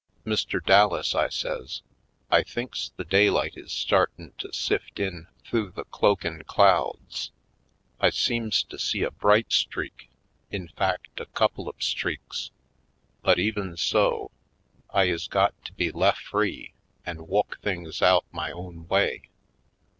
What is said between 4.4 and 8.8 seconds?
sift in th'ough the cloak in' clouds. I seems to